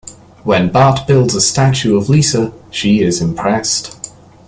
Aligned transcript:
When 0.43 0.71
Bart 0.71 1.01
builds 1.05 1.35
a 1.35 1.41
statue 1.41 1.95
of 1.95 2.09
Lisa, 2.09 2.51
she 2.71 3.03
is 3.03 3.21
impressed. 3.21 4.11